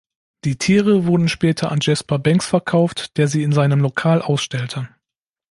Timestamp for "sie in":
3.27-3.51